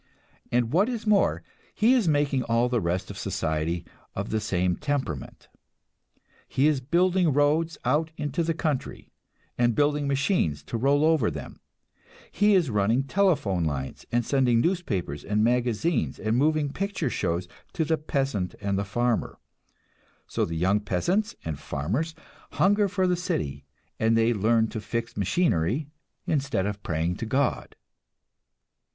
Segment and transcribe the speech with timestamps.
[0.51, 1.43] And what is more,
[1.75, 3.85] he is making all the rest of society
[4.15, 5.47] of the same temperament.
[6.47, 9.11] He is building roads out into the country,
[9.59, 11.59] and building machines to roll over them;
[12.31, 17.85] he is running telephone lines and sending newspapers and magazines and moving picture shows to
[17.85, 19.37] the peasant and the farmer;
[20.25, 22.15] so the young peasants and farmers
[22.53, 23.65] hunger for the city,
[23.99, 25.85] and they learn to fix machinery
[26.25, 27.75] instead of praying to God.